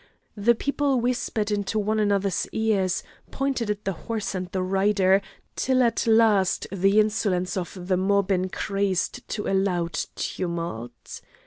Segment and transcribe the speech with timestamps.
[0.35, 5.21] The people whispered into one another's ears, pointed at the horse and rider,
[5.55, 11.21] till at last the insolence of the mob increased to a loud tumult.